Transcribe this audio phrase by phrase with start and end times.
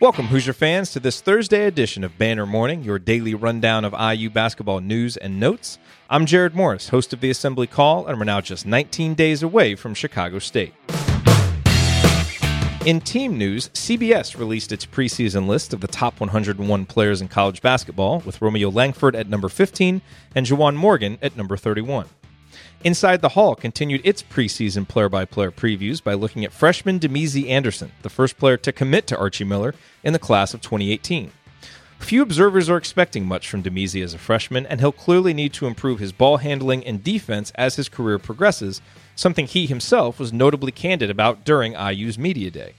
[0.00, 4.30] Welcome, Hoosier fans, to this Thursday edition of Banner Morning, your daily rundown of IU
[4.30, 5.78] basketball news and notes.
[6.08, 9.74] I'm Jared Morris, host of the Assembly Call, and we're now just 19 days away
[9.74, 10.72] from Chicago State.
[12.86, 17.60] In team news, CBS released its preseason list of the top 101 players in college
[17.60, 20.00] basketball, with Romeo Langford at number 15
[20.34, 22.06] and Juwan Morgan at number 31.
[22.82, 27.48] Inside the Hall continued its preseason player by player previews by looking at freshman Damezi
[27.48, 31.32] Anderson, the first player to commit to Archie Miller in the class of 2018.
[32.00, 35.66] Few observers are expecting much from Damezi as a freshman, and he'll clearly need to
[35.66, 38.80] improve his ball handling and defense as his career progresses,
[39.14, 42.72] something he himself was notably candid about during IU's Media Day.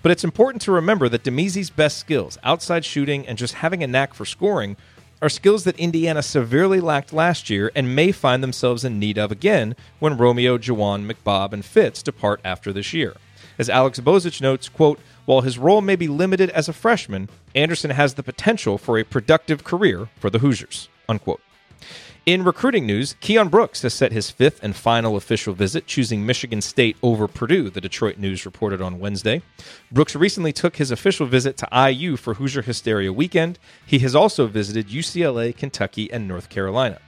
[0.00, 3.86] But it's important to remember that Damezi's best skills, outside shooting and just having a
[3.86, 4.76] knack for scoring,
[5.20, 9.32] are skills that Indiana severely lacked last year and may find themselves in need of
[9.32, 13.14] again when Romeo, Juwan, McBob, and Fitz depart after this year.
[13.58, 17.90] As Alex Bozich notes, quote, while his role may be limited as a freshman, Anderson
[17.90, 20.88] has the potential for a productive career for the Hoosiers.
[21.08, 21.40] Unquote.
[22.26, 26.60] In recruiting news, Keion Brooks has set his fifth and final official visit, choosing Michigan
[26.60, 29.40] State over Purdue, the Detroit News reported on Wednesday.
[29.90, 33.58] Brooks recently took his official visit to IU for Hoosier Hysteria weekend.
[33.86, 37.00] He has also visited UCLA, Kentucky, and North Carolina.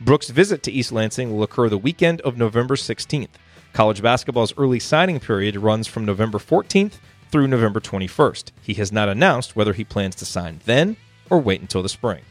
[0.00, 3.28] Brooks' visit to East Lansing will occur the weekend of November 16th.
[3.74, 6.94] College basketball's early signing period runs from November 14th
[7.30, 8.52] through November 21st.
[8.62, 10.96] He has not announced whether he plans to sign then
[11.30, 12.22] or wait until the spring.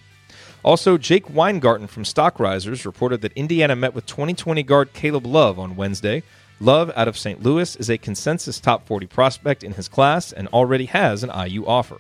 [0.64, 5.58] Also, Jake Weingarten from Stock Risers reported that Indiana met with 2020 guard Caleb Love
[5.58, 6.22] on Wednesday.
[6.59, 7.42] Love, out of St.
[7.42, 11.66] Louis, is a consensus top 40 prospect in his class and already has an IU
[11.66, 11.98] offer.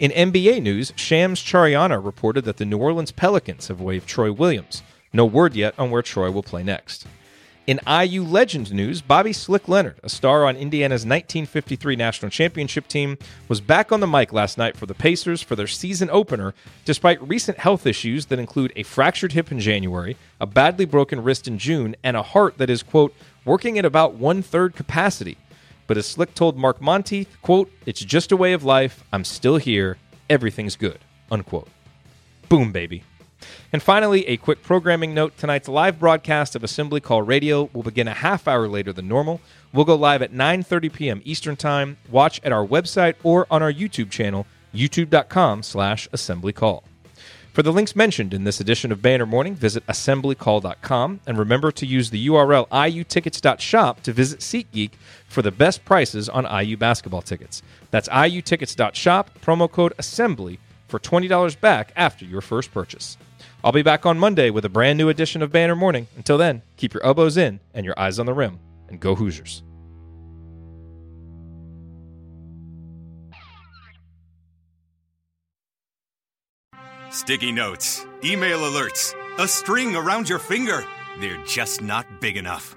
[0.00, 4.82] In NBA news, Shams Charania reported that the New Orleans Pelicans have waived Troy Williams.
[5.12, 7.06] No word yet on where Troy will play next.
[7.66, 13.16] In IU Legends news, Bobby Slick Leonard, a star on Indiana's 1953 national championship team,
[13.48, 16.52] was back on the mic last night for the Pacers for their season opener,
[16.84, 21.48] despite recent health issues that include a fractured hip in January, a badly broken wrist
[21.48, 23.14] in June, and a heart that is, quote,
[23.46, 25.38] working at about one third capacity.
[25.86, 29.02] But as Slick told Mark Monteith, quote, it's just a way of life.
[29.10, 29.96] I'm still here.
[30.28, 30.98] Everything's good,
[31.30, 31.68] unquote.
[32.50, 33.04] Boom, baby.
[33.74, 38.06] And finally, a quick programming note tonight's live broadcast of Assembly Call Radio will begin
[38.06, 39.40] a half hour later than normal.
[39.72, 41.20] We'll go live at 9:30 p.m.
[41.24, 41.96] Eastern Time.
[42.08, 46.84] Watch at our website or on our YouTube channel, youtube.com/slash/assemblycall.
[47.52, 51.84] For the links mentioned in this edition of Banner Morning, visit assemblycall.com and remember to
[51.84, 54.92] use the URL iutickets.shop to visit SeatGeek
[55.26, 57.60] for the best prices on IU basketball tickets.
[57.90, 60.60] That's iutickets.shop, promo code ASSEMBLY
[60.94, 63.18] for $20 back after your first purchase.
[63.64, 66.06] I'll be back on Monday with a brand new edition of Banner Morning.
[66.16, 69.64] Until then, keep your elbows in and your eyes on the rim, and go Hoosiers.
[77.10, 80.84] Sticky notes, email alerts, a string around your finger.
[81.18, 82.76] They're just not big enough.